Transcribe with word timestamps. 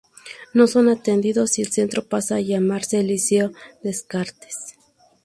No 0.55 0.65
son 0.65 0.89
atendidos 0.89 1.59
y 1.59 1.61
el 1.61 1.71
centro 1.71 2.03
pasa 2.03 2.37
a 2.37 2.41
llamarse 2.41 3.03
"liceo 3.03 3.51
Descartes". 3.83 4.73